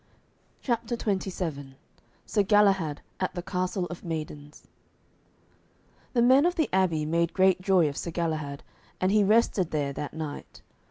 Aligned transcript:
CHAPTER 0.63 0.95
XXVII 0.95 1.75
SIR 2.25 2.41
GALAHAD 2.41 3.01
AT 3.19 3.35
THE 3.35 3.43
CASTLE 3.43 3.85
OF 3.85 4.03
MAIDENS 4.03 4.63
The 6.13 6.23
men 6.23 6.47
of 6.47 6.55
the 6.55 6.69
abbey 6.73 7.05
made 7.05 7.33
great 7.35 7.61
joy 7.61 7.87
of 7.87 7.95
Sir 7.95 8.09
Galahad, 8.09 8.63
and 8.99 9.11
he 9.11 9.23
rested 9.23 9.69
there 9.69 9.93
that 9.93 10.15
night. 10.15 10.63